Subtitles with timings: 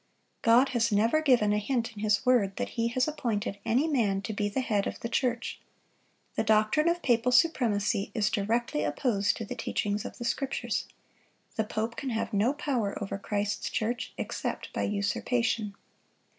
[0.39, 3.87] (72) God has never given a hint in His word that He has appointed any
[3.87, 5.61] man to be the head of the church.
[6.33, 10.87] The doctrine of papal supremacy is directly opposed to the teachings of the Scriptures.
[11.55, 15.75] The pope can have no power over Christ's church except by usurpation.